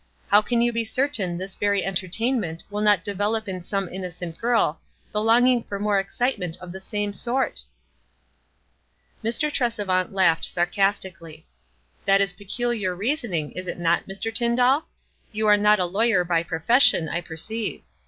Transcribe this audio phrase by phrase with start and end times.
[0.29, 4.39] How can you be cer tain this very entertainment will not develop in some innocent
[4.39, 4.81] girl
[5.11, 7.61] the longing for more excite ment of the same sort?"
[9.23, 9.51] Mr.
[9.51, 11.43] Tresevaut laughed sarcastiaclly.
[12.05, 14.33] "That is peculiar reasoning, is it not, Mr.
[14.33, 14.85] Tyndall?
[15.31, 17.83] You are not a lawyer by profession, I perceive.